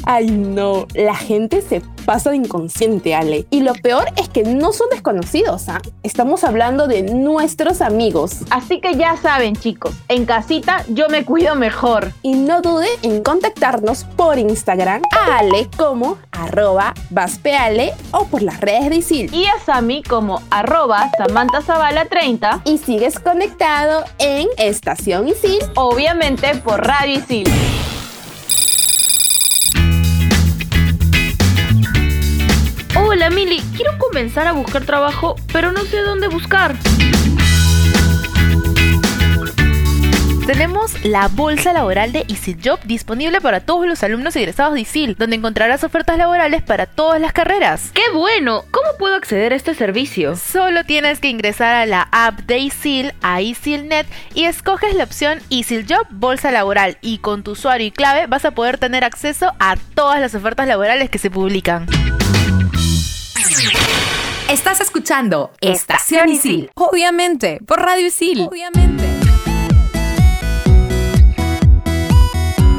Ay, 0.10 0.32
no, 0.32 0.88
la 0.94 1.16
gente 1.16 1.62
se 1.62 1.82
pasa 2.06 2.30
de 2.30 2.38
inconsciente, 2.38 3.14
Ale. 3.14 3.46
Y 3.50 3.60
lo 3.60 3.74
peor 3.74 4.06
es 4.16 4.30
que 4.30 4.44
no 4.44 4.72
son 4.72 4.88
desconocidos, 4.90 5.68
¿ah? 5.68 5.82
Estamos 6.02 6.46
hablando 6.46 6.88
de 6.88 7.04
nuestros 7.04 7.82
amigos. 7.82 8.38
Así 8.50 8.80
que 8.80 8.96
ya 8.96 9.18
saben, 9.18 9.58
chicos, 9.58 9.94
en 10.08 10.26
casita 10.26 10.86
yo 10.88 11.10
me 11.10 11.26
cuido 11.26 11.56
mejor. 11.56 12.14
Y 12.22 12.36
no 12.36 12.62
dude 12.62 12.88
en 13.02 13.22
contactarnos 13.22 14.06
por 14.06 14.40
Instagram 14.40 15.02
a 15.12 15.40
Ale 15.40 15.70
como 15.76 16.18
arroba 16.32 16.94
vaspeale 17.10 17.94
o 18.12 18.28
por 18.28 18.42
las 18.42 18.62
redes 18.62 18.90
de 18.90 18.96
Isil. 18.96 19.34
Y 19.34 19.46
a 19.46 19.60
Sammy 19.66 20.04
como 20.04 20.42
arroba 20.50 21.12
Samantha 21.18 21.62
30 22.10 22.62
Y 22.64 22.78
sigues 22.78 23.20
conectado 23.20 24.06
en 24.20 24.48
Estación 24.58 25.28
Isil. 25.28 25.60
Obviamente 25.76 26.56
por 26.64 26.88
Radio 26.88 27.20
Isil. 27.20 27.48
Hola 33.28 33.36
Mili, 33.36 33.62
quiero 33.76 33.98
comenzar 33.98 34.48
a 34.48 34.54
buscar 34.54 34.86
trabajo, 34.86 35.36
pero 35.52 35.74
no 35.74 35.82
sé 35.82 35.98
dónde 36.00 36.30
buscar. 36.30 36.78
Tenemos 40.46 41.04
la 41.04 41.28
bolsa 41.28 41.74
laboral 41.74 42.14
de 42.14 42.20
EasyJob 42.30 42.80
disponible 42.86 43.42
para 43.42 43.60
todos 43.60 43.86
los 43.86 44.02
alumnos 44.02 44.34
egresados 44.38 44.76
de 44.76 44.80
ISIL, 44.80 45.18
donde 45.20 45.36
encontrarás 45.36 45.84
ofertas 45.84 46.18
laborales 46.18 46.64
para 46.64 46.86
todas 46.86 47.20
las 47.20 47.34
carreras. 47.34 47.92
¡Qué 47.94 48.10
bueno! 48.14 48.64
¿Cómo 48.72 48.88
puedo 48.98 49.16
acceder 49.16 49.52
a 49.52 49.58
este 49.58 49.74
servicio? 49.74 50.38
Solo 50.38 50.86
tienes 50.86 51.20
que 51.20 51.28
ingresar 51.28 51.76
a 51.76 51.86
la 51.86 52.08
app 52.14 52.40
de 52.44 52.60
ISIL, 52.60 53.12
a 53.22 53.42
ISILNet, 53.42 54.08
y 54.36 54.46
escoges 54.46 54.96
la 54.96 55.04
opción 55.04 55.40
EasyJob 55.50 56.08
Bolsa 56.12 56.52
Laboral, 56.52 56.98
y 57.02 57.18
con 57.18 57.44
tu 57.44 57.52
usuario 57.52 57.88
y 57.88 57.92
clave 57.92 58.28
vas 58.28 58.46
a 58.46 58.52
poder 58.52 58.78
tener 58.78 59.04
acceso 59.04 59.52
a 59.60 59.76
todas 59.96 60.22
las 60.22 60.34
ofertas 60.34 60.66
laborales 60.66 61.10
que 61.10 61.18
se 61.18 61.30
publican. 61.30 61.88
Estás 64.50 64.82
escuchando 64.82 65.52
Estación 65.62 66.30
Isil. 66.30 66.72
Obviamente, 66.74 67.60
por 67.66 67.80
Radio 67.80 68.08
Isil. 68.08 68.42
Obviamente. 68.42 69.04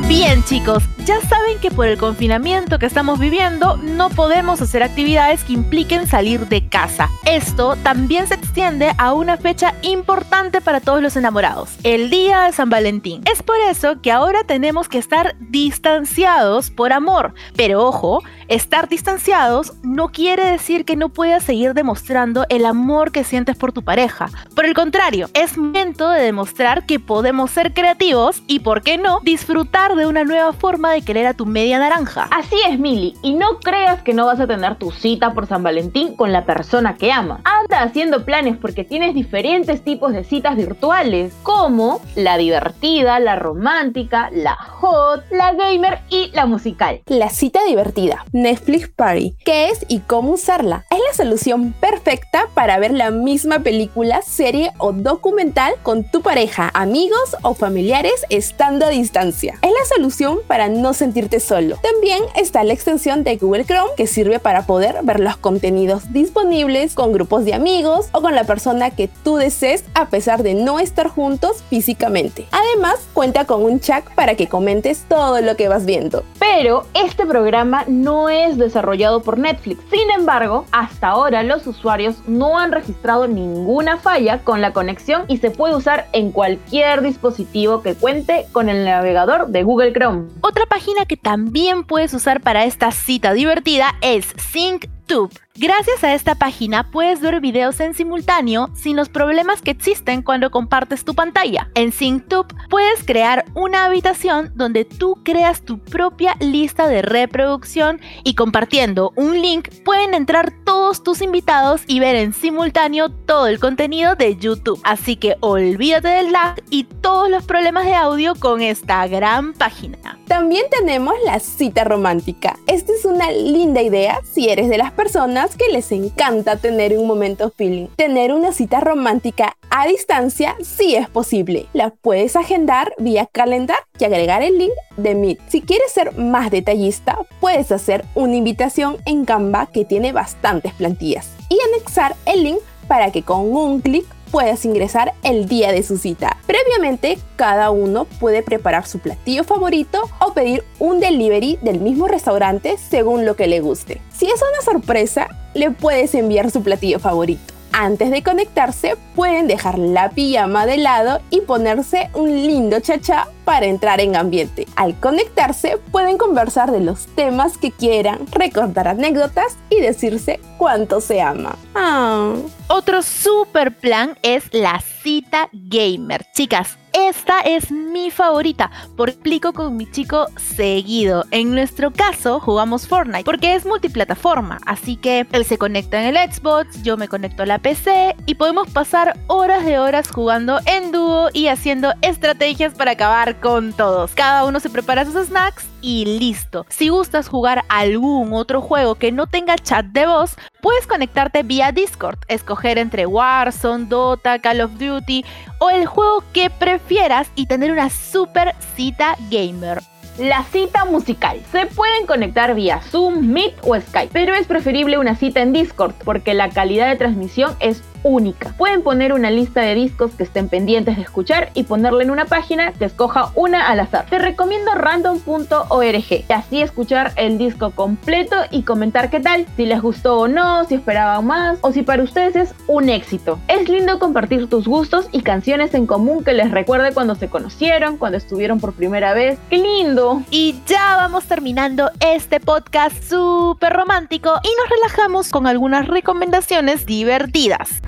Bien 0.09 0.43
chicos, 0.45 0.83
ya 1.09 1.23
saben 1.23 1.59
que 1.59 1.71
por 1.71 1.87
el 1.87 1.97
confinamiento 1.97 2.79
que 2.79 2.85
estamos 2.85 3.19
viviendo 3.19 3.79
no 3.79 4.11
podemos 4.11 4.61
hacer 4.61 4.83
actividades 4.83 5.43
que 5.43 5.55
impliquen 5.55 6.07
salir 6.07 6.49
de 6.49 6.69
casa. 6.69 7.09
Esto 7.25 7.77
también 7.77 8.27
se 8.27 8.35
extiende 8.35 8.93
a 8.99 9.15
una 9.15 9.39
fecha 9.39 9.75
importante 9.81 10.61
para 10.61 10.81
todos 10.81 11.01
los 11.01 11.17
enamorados, 11.17 11.79
el 11.83 12.11
Día 12.11 12.43
de 12.43 12.53
San 12.53 12.69
Valentín. 12.69 13.23
Es 13.25 13.43
por 13.43 13.57
eso 13.71 14.03
que 14.03 14.13
ahora 14.13 14.45
tenemos 14.45 14.91
que 14.91 14.99
estar 14.99 15.35
distanciados 15.41 16.71
por 16.71 16.93
amor. 16.93 17.33
Pero 17.57 17.87
ojo, 17.87 18.23
estar 18.49 18.87
distanciados 18.91 19.73
no 19.83 20.09
quiere 20.09 20.45
decir 20.45 20.85
que 20.85 20.97
no 20.97 21.09
puedas 21.09 21.43
seguir 21.43 21.73
demostrando 21.73 22.45
el 22.51 22.67
amor 22.67 23.13
que 23.13 23.25
sientes 23.25 23.57
por 23.57 23.73
tu 23.73 23.83
pareja. 23.83 24.29
Por 24.55 24.67
el 24.67 24.75
contrario, 24.75 25.31
es 25.33 25.57
momento 25.57 26.11
de 26.11 26.23
demostrar 26.23 26.85
que 26.85 27.01
podemos 27.01 27.51
ser 27.51 27.73
creativos 27.73 28.43
y, 28.47 28.59
por 28.59 28.83
qué 28.83 28.99
no, 28.99 29.21
disfrutar 29.23 29.97
de 29.97 30.07
una 30.07 30.25
nueva 30.25 30.53
forma 30.53 30.93
de 30.93 30.98
querer 31.03 31.27
a 31.27 31.35
tu 31.35 31.47
media 31.47 31.79
naranja. 31.79 32.29
Así 32.31 32.57
es, 32.69 32.79
Mili, 32.79 33.15
y 33.23 33.35
no 33.35 33.59
creas 33.61 34.03
que 34.03 34.15
no 34.15 34.27
vas 34.27 34.41
a 34.41 34.47
tener 34.47 34.77
tu 34.77 34.91
cita 34.91 35.33
por 35.35 35.47
San 35.47 35.63
Valentín 35.63 36.17
con 36.17 36.33
la 36.33 36.45
persona 36.45 36.97
que 36.97 37.13
ama. 37.13 37.41
Anda 37.45 37.83
haciendo 37.83 38.25
planes 38.25 38.57
porque 38.57 38.85
tienes 38.85 39.15
diferentes 39.15 39.83
tipos 39.83 40.13
de 40.13 40.25
citas 40.25 40.57
virtuales, 40.57 41.33
como 41.43 42.01
la 42.15 42.37
divertida, 42.37 43.19
la 43.21 43.37
romántica, 43.37 44.31
la 44.33 44.57
hot, 44.57 45.25
la 45.31 45.53
gamer 45.55 46.01
y 46.11 46.31
la 46.33 46.47
musical. 46.47 47.01
La 47.07 47.31
cita 47.31 47.65
divertida, 47.65 48.25
Netflix 48.33 48.89
Party. 48.89 49.35
¿Qué 49.45 49.71
es 49.71 49.85
y 49.89 50.01
cómo 50.01 50.33
usarla? 50.33 50.85
Es 50.91 50.99
la 50.99 51.25
solución 51.25 51.73
perfecta 51.73 52.47
para 52.55 52.79
ver 52.79 52.93
la 52.93 53.11
misma 53.11 53.61
película, 53.61 54.23
serie 54.23 54.73
o 54.79 54.93
documental 54.93 55.75
con 55.83 56.05
tu 56.05 56.23
pareja, 56.23 56.71
amigos 56.75 57.37
o 57.43 57.55
familiares 57.55 58.25
estando 58.31 58.87
a 58.87 58.91
distancia. 58.91 59.59
Es 59.63 59.71
la 59.71 59.97
solución 59.97 60.39
para 60.47 60.69
no 60.69 60.88
sentirte 60.93 61.41
solo. 61.41 61.77
También 61.83 62.23
está 62.37 62.65
la 62.65 62.73
extensión 62.73 63.25
de 63.25 63.37
Google 63.37 63.65
Chrome 63.65 63.91
que 63.97 64.07
sirve 64.07 64.39
para 64.39 64.63
poder 64.63 64.97
ver 65.03 65.21
los 65.21 65.37
contenidos 65.37 66.13
disponibles 66.13 66.95
con 66.95 67.13
grupos 67.13 67.45
de 67.45 67.55
amigos 67.55 68.09
o 68.13 68.21
con 68.21 68.35
la 68.35 68.45
persona 68.45 68.91
que 68.91 69.09
tú 69.23 69.37
desees 69.37 69.85
a 69.95 70.07
pesar 70.07 70.43
de 70.43 70.55
no 70.55 70.79
estar 70.79 71.09
juntos 71.09 71.63
físicamente. 71.69 72.47
Además, 72.51 72.97
cuenta 73.13 73.45
con 73.45 73.63
un 73.63 73.81
chat 73.81 74.05
para 74.15 74.35
que 74.35 74.49
comentes 74.49 75.05
todo 75.09 75.41
lo 75.41 75.57
que 75.57 75.69
vas 75.69 75.85
viendo. 75.85 76.25
Pero 76.39 76.87
este 76.95 77.27
programa 77.27 77.85
no 77.87 78.29
es 78.31 78.59
desarrollado 78.59 79.23
por 79.23 79.39
Netflix. 79.39 79.83
Sin 79.91 80.11
embargo, 80.11 80.65
hasta 80.73 81.09
ahora 81.09 81.43
los 81.43 81.67
usuarios 81.67 82.17
no 82.27 82.59
han 82.59 82.73
registrado 82.73 83.27
ninguna 83.27 83.99
falla 83.99 84.39
con 84.45 84.61
la 84.61 84.73
conexión 84.73 85.25
y 85.29 85.39
se 85.39 85.51
puede 85.51 85.77
usar 85.77 86.09
en 86.13 86.33
cualquier 86.33 87.03
dispositivo 87.03 87.83
que 87.83 87.95
cuente 87.95 88.47
con 88.53 88.69
el 88.69 88.85
navegador 88.85 89.49
de 89.49 89.63
Google 89.63 89.93
Chrome. 89.93 90.29
Otra 90.41 90.65
página 90.67 90.78
que 91.07 91.17
también 91.17 91.85
puedes 91.85 92.15
usar 92.15 92.41
para 92.41 92.65
esta 92.65 92.93
cita 92.93 93.33
divertida 93.33 93.97
es 94.01 94.27
SyncTube. 94.53 95.33
Gracias 95.61 96.05
a 96.05 96.15
esta 96.15 96.37
página 96.37 96.89
puedes 96.89 97.21
ver 97.21 97.41
videos 97.41 97.81
en 97.81 97.93
simultáneo 97.93 98.71
sin 98.75 98.95
los 98.95 99.09
problemas 99.09 99.61
que 99.61 99.73
existen 99.73 100.23
cuando 100.23 100.53
compartes 100.53 101.05
tu 101.05 101.17
pantalla. 101.17 101.69
En 101.75 101.91
SyncTube 101.91 102.47
puedes 102.71 103.03
crear 103.03 103.45
una 103.55 103.85
habitación 103.87 104.53
donde 104.55 104.85
tú 104.85 105.19
creas 105.25 105.63
tu 105.63 105.81
propia 105.81 106.37
lista 106.39 106.87
de 106.87 107.03
reproducción 107.03 108.01
y 108.23 108.37
compartiendo 108.37 109.13
un 109.17 109.43
link 109.43 109.69
pueden 109.85 110.15
entrar 110.15 110.53
todos 110.65 111.03
tus 111.03 111.23
invitados 111.23 111.83
y 111.89 111.99
ver 111.99 112.15
en 112.15 112.35
simultáneo 112.35 113.09
todo 113.09 113.49
el 113.49 113.59
contenido 113.59 114.15
de 114.15 114.37
YouTube. 114.37 114.81
Así 114.85 115.17
que 115.17 115.39
olvídate 115.41 116.07
del 116.07 116.31
lag 116.31 116.63
y 116.71 116.85
todos 116.85 117.29
los 117.29 117.45
problemas 117.45 117.85
de 117.85 117.97
audio 117.97 118.37
con 118.37 118.63
esta 118.63 119.05
gran 119.09 119.55
página. 119.55 119.99
También 120.29 120.67
tenemos 120.71 121.15
la 121.25 121.41
cita 121.41 121.83
romántica. 121.83 122.57
Esta 122.69 122.93
es 122.93 123.05
una 123.07 123.33
linda 123.33 123.83
idea 123.83 124.21
si 124.23 124.51
eres 124.51 124.69
de 124.69 124.79
las 124.79 124.93
personas 124.93 125.48
que 125.57 125.73
les 125.73 125.91
encanta 125.93 126.57
tener 126.57 126.99
un 126.99 127.07
momento 127.07 127.51
feeling. 127.51 127.89
Tener 127.97 128.33
una 128.33 128.53
cita 128.53 128.81
romántica 128.81 129.57
a 129.71 129.87
distancia 129.87 130.57
sí 130.63 130.95
es 130.95 131.09
posible. 131.09 131.67
La 131.73 131.91
puedes 131.91 132.37
agendar 132.37 132.93
vía 132.99 133.27
calendar 133.31 133.79
y 133.99 134.05
agregar 134.05 134.43
el 134.43 134.59
link 134.59 134.73
de 134.97 135.15
Meet. 135.15 135.41
Si 135.49 135.61
quieres 135.61 135.93
ser 135.93 136.17
más 136.17 136.51
detallista, 136.51 137.19
puedes 137.41 137.73
hacer 137.73 138.05
una 138.15 138.37
invitación 138.37 138.97
en 139.07 139.25
Canva 139.25 139.67
que 139.67 139.85
tiene 139.85 140.13
bastantes 140.13 140.73
plantillas 140.75 141.31
y 141.49 141.59
anexar 141.73 142.17
el 142.27 142.45
link 142.45 142.59
para 142.87 143.13
que 143.13 143.23
con 143.23 143.55
un 143.55 143.81
clic 143.81 144.07
puedas 144.31 144.65
ingresar 144.65 145.15
el 145.23 145.49
día 145.49 145.73
de 145.73 145.83
su 145.83 145.99
cita. 145.99 146.37
Previamente, 146.47 147.19
cada 147.37 147.71
uno 147.71 148.05
puede 148.05 148.43
preparar 148.43 148.87
su 148.87 148.99
platillo 148.99 149.45
favorito 149.45 150.03
o 150.21 150.33
pedir 150.33 150.65
un 150.79 151.01
delivery 151.01 151.59
del 151.63 151.81
mismo 151.81 152.09
restaurante 152.09 152.77
según 152.91 153.25
lo 153.25 153.37
que 153.37 153.47
le 153.47 153.61
guste. 153.61 154.01
Si 154.17 154.27
es 154.27 154.41
una 154.41 154.63
sorpresa, 154.63 155.29
le 155.55 155.71
puedes 155.71 156.15
enviar 156.15 156.51
su 156.51 156.63
platillo 156.63 156.99
favorito. 156.99 157.55
Antes 157.73 158.11
de 158.11 158.23
conectarse, 158.23 158.97
pueden 159.15 159.47
dejar 159.47 159.79
la 159.79 160.11
pijama 160.11 160.67
de 160.67 160.79
lado 160.79 161.21
y 161.31 161.43
ponerse 161.43 162.11
un 162.15 162.29
lindo 162.29 162.81
chachá 162.81 163.29
para 163.49 163.65
entrar 163.65 163.99
en 164.03 164.15
ambiente. 164.15 164.67
Al 164.77 165.01
conectarse, 165.01 165.79
pueden 165.91 166.19
conversar 166.19 166.71
de 166.71 166.81
los 166.81 167.07
temas 167.07 167.57
que 167.57 167.73
quieran, 167.73 168.27
recordar 168.31 168.89
anécdotas 168.89 169.57
y 169.71 169.81
decirse 169.81 170.39
cuánto 170.59 171.01
se 171.01 171.23
ama. 171.23 171.57
Ah. 171.75 172.35
Otro 172.71 173.01
super 173.01 173.75
plan 173.75 174.19
es 174.23 174.53
la 174.53 174.83
cita 175.03 175.49
gamer. 175.55 176.27
Chicas, 176.35 176.77
esta 176.93 177.41
es 177.41 177.71
mi 177.71 178.11
favorita 178.11 178.71
porque 178.97 179.13
explico 179.13 179.53
con 179.55 179.77
mi 179.77 179.91
chico 179.91 180.27
seguido. 180.37 181.25
En 181.31 181.53
nuestro 181.53 181.93
caso 181.93 182.41
jugamos 182.41 182.87
Fortnite 182.87 183.25
porque 183.25 183.55
es 183.55 183.65
multiplataforma, 183.65 184.59
así 184.67 184.97
que 184.97 185.27
él 185.33 185.45
se 185.47 185.57
conecta 185.57 186.03
en 186.03 186.15
el 186.15 186.33
Xbox, 186.33 186.83
yo 186.83 186.97
me 186.97 187.09
conecto 187.09 187.43
a 187.43 187.47
la 187.47 187.59
PC 187.59 188.17
y 188.27 188.35
podemos 188.35 188.69
pasar 188.71 189.19
horas 189.29 189.65
de 189.65 189.79
horas 189.79 190.11
jugando 190.11 190.61
en 190.67 190.93
dúo 190.93 191.31
y 191.33 191.49
haciendo 191.49 191.95
estrategias 192.03 192.75
para 192.75 192.93
acabar 192.93 193.38
con 193.41 193.73
todos. 193.73 194.15
Cada 194.15 194.45
uno 194.45 194.61
se 194.61 194.71
prepara 194.71 195.05
sus 195.05 195.27
snacks 195.27 195.67
y 195.81 196.05
listo. 196.19 196.67
Si 196.69 196.89
gustas 196.89 197.29
jugar 197.29 197.65
algún 197.69 198.33
otro 198.33 198.61
juego 198.61 198.97
que 198.97 199.13
no 199.13 199.27
tenga 199.27 199.57
chat 199.57 199.87
de 199.87 200.07
voz, 200.07 200.37
puedes 200.61 200.87
conectarte 200.87 201.43
vía 201.43 201.73
Discord, 201.73 202.19
escoger 202.29 202.79
entre 202.79 203.07
Warzone, 203.07 203.87
Dota, 203.87 204.39
Call 204.39 204.61
of 204.61 204.73
Duty 204.79 205.25
o 205.59 205.71
el 205.71 205.87
juego 205.87 206.25
que 206.33 206.51
prefieras 206.51 207.31
y 207.35 207.47
tener 207.47 207.73
una 207.73 207.91
super 207.91 208.55
cita 208.77 209.17
gamer. 209.31 209.81
La 210.19 210.43
cita 210.43 210.85
musical. 210.85 211.41
Se 211.53 211.67
pueden 211.67 212.05
conectar 212.05 212.53
vía 212.57 212.81
Zoom, 212.81 213.29
Meet 213.29 213.55
o 213.63 213.79
Skype, 213.79 214.11
pero 214.13 214.35
es 214.35 214.49
preferible 214.49 214.99
una 214.99 215.15
cita 215.15 215.43
en 215.43 215.53
Discord 215.53 215.95
porque 216.05 216.35
la 216.35 216.51
calidad 216.51 216.89
de 216.89 216.97
transmisión 216.97 217.55
es 217.61 217.85
única. 218.03 218.55
Pueden 218.57 218.83
poner 218.83 219.13
una 219.13 219.31
lista 219.31 219.61
de 219.61 219.75
discos 219.75 220.13
que 220.13 220.23
estén 220.23 220.49
pendientes 220.49 220.97
de 220.97 221.03
escuchar 221.03 221.51
y 221.55 221.65
ponerla 221.65 222.03
en 222.03 222.11
una 222.11 222.25
página 222.25 222.73
que 222.73 222.85
escoja 222.85 223.31
una 223.35 223.69
al 223.69 223.81
azar. 223.81 224.07
Te 224.09 224.19
recomiendo 224.19 224.73
random.org 224.75 226.13
y 226.29 226.33
así 226.33 226.63
escuchar 226.63 227.13
el 227.17 227.39
disco 227.39 227.71
completo 227.71 228.37
y 228.51 228.63
comentar 228.63 229.11
qué 229.11 229.21
tal, 229.21 229.47
si 229.57 229.67
les 229.67 229.81
gustó 229.81 230.19
o 230.19 230.29
no, 230.29 230.65
si 230.65 230.77
esperaban 230.77 231.27
más 231.27 231.59
o 231.63 231.73
si 231.73 231.83
para 231.83 232.03
ustedes 232.03 232.37
es 232.37 232.55
un 232.67 232.89
éxito. 232.89 233.39
Es 233.49 233.69
lindo 233.69 233.99
compartir 233.99 234.49
tus 234.49 234.67
gustos 234.67 235.09
y 235.13 235.23
canciones 235.23 235.75
en 235.75 235.87
común 235.87 236.25
que 236.25 236.33
les 236.33 236.51
recuerde 236.51 236.93
cuando 236.93 237.15
se 237.15 237.29
conocieron, 237.29 237.97
cuando 237.97 238.19
estuvieron 238.19 238.61
por 238.61 238.73
primera 238.75 239.15
vez. 239.15 239.39
¡Qué 239.51 239.59
lindo! 239.59 240.23
Y 240.31 240.61
ya 240.67 240.97
vamos 240.97 241.25
terminando 241.25 241.91
este 242.01 242.41
podcast 242.41 243.03
súper 243.03 243.73
romántico 243.73 244.33
y 244.43 244.49
nos 244.61 244.69
relajamos 244.71 245.31
con 245.31 245.47
algunas 245.47 245.87
recomendaciones 245.87 246.87
divertidas. 246.87 247.81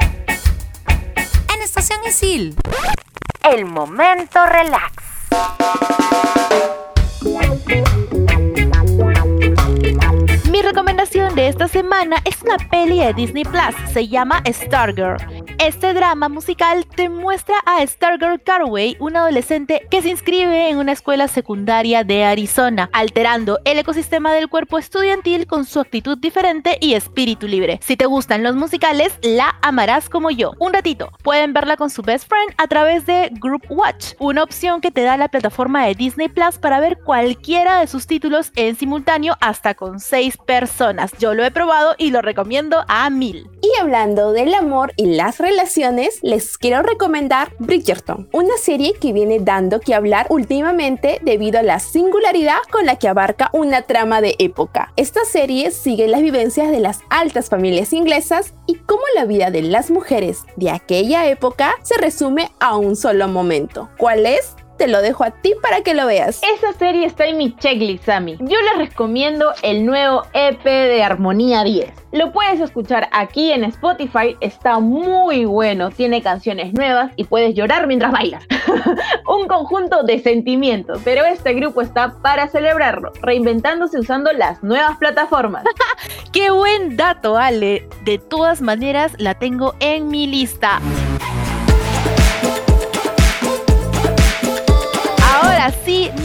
En 1.60 1.64
Estación 1.64 2.00
Isil. 2.08 2.56
El 3.44 3.66
momento 3.66 4.46
relax. 4.46 4.94
Esta 11.48 11.68
semana 11.68 12.16
es 12.24 12.42
una 12.42 12.58
peli 12.58 12.98
de 12.98 13.14
Disney 13.14 13.44
Plus, 13.44 13.74
se 13.92 14.08
llama 14.08 14.42
Stargirl. 14.46 15.16
Este 15.58 15.92
drama 15.94 16.28
musical 16.28 16.86
te 16.86 17.08
muestra 17.08 17.54
a 17.66 17.86
Stargirl 17.86 18.42
Carway, 18.42 18.96
una 18.98 19.20
adolescente 19.20 19.86
que 19.90 20.02
se 20.02 20.08
inscribe 20.10 20.70
en 20.70 20.78
una 20.78 20.92
escuela 20.92 21.28
secundaria 21.28 22.04
de 22.04 22.24
Arizona, 22.24 22.90
alterando 22.92 23.58
el 23.64 23.78
ecosistema 23.78 24.32
del 24.32 24.48
cuerpo 24.48 24.78
estudiantil 24.78 25.46
con 25.46 25.64
su 25.64 25.80
actitud 25.80 26.18
diferente 26.18 26.78
y 26.80 26.94
espíritu 26.94 27.46
libre. 27.46 27.78
Si 27.82 27.96
te 27.96 28.06
gustan 28.06 28.42
los 28.42 28.56
musicales, 28.56 29.18
la 29.22 29.58
amarás 29.62 30.08
como 30.08 30.30
yo. 30.30 30.52
Un 30.58 30.72
ratito, 30.72 31.10
pueden 31.22 31.52
verla 31.52 31.76
con 31.76 31.90
su 31.90 32.02
best 32.02 32.28
friend 32.28 32.54
a 32.56 32.66
través 32.66 33.06
de 33.06 33.30
Group 33.32 33.64
Watch, 33.68 34.14
una 34.18 34.42
opción 34.42 34.80
que 34.80 34.90
te 34.90 35.02
da 35.02 35.16
la 35.16 35.28
plataforma 35.28 35.86
de 35.86 35.94
Disney 35.94 36.28
Plus 36.28 36.58
para 36.58 36.80
ver 36.80 36.98
cualquiera 37.04 37.80
de 37.80 37.86
sus 37.86 38.06
títulos 38.06 38.52
en 38.56 38.76
simultáneo 38.76 39.36
hasta 39.40 39.74
con 39.74 40.00
6 40.00 40.38
personas. 40.46 41.12
Yo 41.18 41.29
lo 41.34 41.44
he 41.44 41.50
probado 41.50 41.94
y 41.98 42.10
lo 42.10 42.22
recomiendo 42.22 42.84
a 42.88 43.08
mil. 43.10 43.48
Y 43.62 43.80
hablando 43.80 44.32
del 44.32 44.54
amor 44.54 44.92
y 44.96 45.06
las 45.14 45.38
relaciones, 45.38 46.18
les 46.22 46.56
quiero 46.56 46.82
recomendar 46.82 47.52
Bridgerton, 47.58 48.28
una 48.32 48.56
serie 48.56 48.94
que 48.94 49.12
viene 49.12 49.38
dando 49.38 49.80
que 49.80 49.94
hablar 49.94 50.26
últimamente 50.30 51.20
debido 51.22 51.58
a 51.58 51.62
la 51.62 51.78
singularidad 51.78 52.58
con 52.70 52.86
la 52.86 52.96
que 52.96 53.08
abarca 53.08 53.50
una 53.52 53.82
trama 53.82 54.20
de 54.20 54.34
época. 54.38 54.92
Esta 54.96 55.24
serie 55.24 55.70
sigue 55.70 56.08
las 56.08 56.22
vivencias 56.22 56.70
de 56.70 56.80
las 56.80 57.00
altas 57.10 57.48
familias 57.48 57.92
inglesas 57.92 58.54
y 58.66 58.76
cómo 58.76 59.02
la 59.14 59.24
vida 59.24 59.50
de 59.50 59.62
las 59.62 59.90
mujeres 59.90 60.44
de 60.56 60.70
aquella 60.70 61.26
época 61.28 61.74
se 61.82 61.98
resume 61.98 62.50
a 62.60 62.76
un 62.76 62.96
solo 62.96 63.28
momento. 63.28 63.90
¿Cuál 63.98 64.26
es? 64.26 64.56
Te 64.80 64.88
lo 64.88 65.02
dejo 65.02 65.24
a 65.24 65.30
ti 65.30 65.52
para 65.60 65.82
que 65.82 65.92
lo 65.92 66.06
veas. 66.06 66.40
Esa 66.42 66.72
serie 66.72 67.04
está 67.04 67.26
en 67.26 67.36
mi 67.36 67.54
checklist, 67.54 68.04
Sammy. 68.04 68.38
Yo 68.40 68.56
les 68.62 68.88
recomiendo 68.88 69.52
el 69.62 69.84
nuevo 69.84 70.22
EP 70.32 70.64
de 70.64 71.02
Armonía 71.02 71.64
10. 71.64 71.92
Lo 72.12 72.32
puedes 72.32 72.60
escuchar 72.60 73.10
aquí 73.12 73.52
en 73.52 73.64
Spotify, 73.64 74.38
está 74.40 74.78
muy 74.78 75.44
bueno, 75.44 75.90
tiene 75.90 76.22
canciones 76.22 76.72
nuevas 76.72 77.12
y 77.16 77.24
puedes 77.24 77.54
llorar 77.54 77.86
mientras 77.88 78.10
bailas. 78.10 78.42
Un 79.28 79.46
conjunto 79.48 80.02
de 80.02 80.18
sentimientos, 80.18 81.02
pero 81.04 81.26
este 81.26 81.52
grupo 81.52 81.82
está 81.82 82.14
para 82.22 82.48
celebrarlo, 82.48 83.12
reinventándose 83.20 83.98
usando 83.98 84.32
las 84.32 84.62
nuevas 84.62 84.96
plataformas. 84.96 85.62
¡Qué 86.32 86.50
buen 86.50 86.96
dato, 86.96 87.36
Ale! 87.36 87.86
De 88.06 88.16
todas 88.16 88.62
maneras, 88.62 89.12
la 89.18 89.34
tengo 89.34 89.74
en 89.78 90.08
mi 90.08 90.26
lista. 90.26 90.80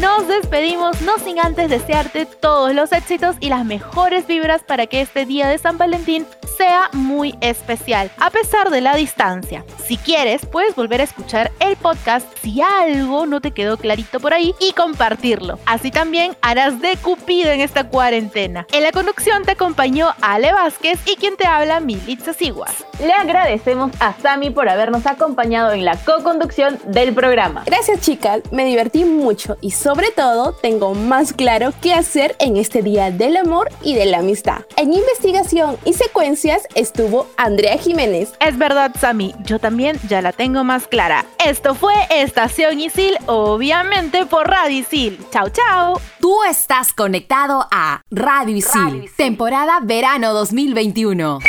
Nos 0.02 0.28
despedimos, 0.28 1.02
no 1.02 1.20
sin 1.20 1.40
antes 1.40 1.70
desearte 1.70 2.26
todos 2.26 2.74
los 2.74 2.92
éxitos 2.92 3.36
y 3.40 3.50
las 3.50 3.66
mejores 3.66 4.26
vibras 4.28 4.64
para 4.64 4.88
que 4.88 5.02
este 5.02 5.26
día 5.26 5.48
de 5.48 5.58
San 5.58 5.78
Valentín 5.78 6.26
sea 6.58 6.90
muy 6.94 7.36
especial, 7.42 8.12
a 8.18 8.30
pesar 8.30 8.70
de 8.70 8.82
la 8.82 8.96
distancia. 8.96 9.64
Si 9.86 9.98
quieres, 9.98 10.46
puedes 10.46 10.76
volver 10.76 11.02
a 11.02 11.04
escuchar 11.04 11.52
el 11.60 11.76
podcast 11.76 12.26
si 12.42 12.62
algo 12.62 13.26
no 13.26 13.42
te 13.42 13.52
quedó 13.52 13.78
clarito 13.78 14.20
por 14.20 14.34
ahí 14.34 14.56
y 14.60 14.72
compartirlo. 14.74 15.60
Así 15.66 15.92
también 15.92 16.36
harás 16.42 16.80
de 16.82 16.98
cupido 16.98 17.52
en 17.52 17.62
esta 17.62 17.88
cuarentena. 17.88 18.66
En 18.72 18.84
la 18.84 18.92
conducción 18.92 19.44
te 19.44 19.52
acompañó 19.52 20.10
Ale 20.22 20.54
Vázquez 20.54 21.00
y 21.06 21.16
quien 21.18 21.36
te 21.36 21.46
habla 21.46 21.80
Militza 21.80 22.34
Siguas. 22.34 22.86
Le 23.00 23.14
agradecemos 23.14 23.92
a 24.00 24.14
Sami 24.14 24.50
por 24.50 24.70
habernos 24.70 25.06
acompañado 25.06 25.74
en 25.74 25.86
la 25.86 25.98
co-conducción 25.98 26.80
del 26.86 27.14
programa. 27.14 27.64
Gracias 27.66 28.02
chicas, 28.02 28.42
me 28.52 28.66
divertí 28.66 29.04
mucho 29.04 29.58
y 29.62 29.72
sobre 29.76 30.12
todo 30.12 30.54
tengo 30.54 30.94
más 30.94 31.34
claro 31.34 31.74
qué 31.82 31.94
hacer 31.94 32.36
en 32.40 32.58
este 32.58 32.82
día 32.82 33.12
del 33.12 33.38
amor 33.38 33.70
y 33.82 33.94
de 33.96 34.06
la 34.06 34.20
amistad. 34.20 34.66
En 34.78 34.94
investigación 34.94 35.78
y 35.86 35.94
secuencias 35.94 36.64
estuvo 36.76 37.28
Andrea 37.38 37.78
Jiménez. 37.78 38.34
Es 38.40 38.58
verdad, 38.58 38.92
Sami, 39.00 39.36
yo 39.44 39.60
también 39.60 40.00
ya 40.08 40.22
la 40.22 40.32
tengo 40.32 40.64
más 40.64 40.88
clara. 40.88 41.26
Esto 41.44 41.76
fue 41.76 41.94
Estación 42.10 42.80
Isil, 42.80 43.18
obviamente 43.26 44.26
por 44.26 44.48
Radio 44.48 44.80
Isil. 44.80 45.20
Chao, 45.32 45.50
chao. 45.50 46.02
Tú 46.20 46.44
estás 46.50 46.94
conectado 46.94 47.68
a 47.72 48.02
Radio 48.10 48.56
Isil, 48.56 49.10
temporada 49.18 49.80
verano 49.82 50.34
2021. 50.34 51.40